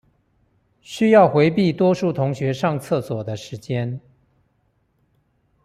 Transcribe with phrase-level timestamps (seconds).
[0.81, 4.01] 需要迴避多數同學上廁所的時間